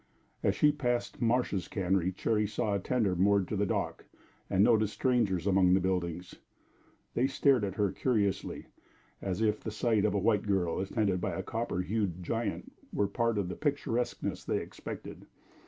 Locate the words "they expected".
14.43-15.27